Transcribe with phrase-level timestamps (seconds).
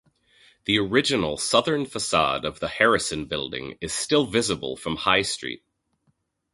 [0.65, 5.63] The original southern facade of the Harrison Building is still visible from High Street.